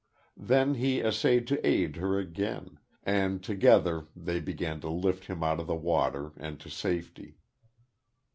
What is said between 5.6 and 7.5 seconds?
the water, and to safety.